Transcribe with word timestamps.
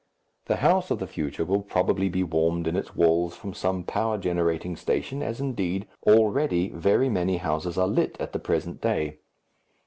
The 0.45 0.55
house 0.55 0.89
of 0.89 0.97
the 0.97 1.05
future 1.05 1.45
will 1.45 1.61
probably 1.61 2.09
be 2.09 2.23
warmed 2.23 2.65
in 2.65 2.75
its 2.75 2.95
walls 2.95 3.35
from 3.35 3.53
some 3.53 3.83
power 3.83 4.17
generating 4.17 4.75
station, 4.75 5.21
as, 5.21 5.39
indeed, 5.39 5.87
already 6.07 6.69
very 6.69 7.07
many 7.07 7.37
houses 7.37 7.77
are 7.77 7.87
lit 7.87 8.17
at 8.19 8.33
the 8.33 8.39
present 8.39 8.81
day. 8.81 9.19